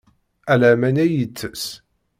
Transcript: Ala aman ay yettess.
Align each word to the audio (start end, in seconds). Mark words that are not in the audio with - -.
Ala 0.51 0.67
aman 0.73 0.97
ay 1.03 1.11
yettess. 1.15 1.63